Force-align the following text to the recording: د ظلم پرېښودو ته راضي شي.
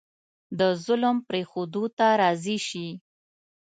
د 0.59 0.61
ظلم 0.85 1.17
پرېښودو 1.27 1.83
ته 1.97 2.07
راضي 2.21 2.57
شي. 2.67 2.87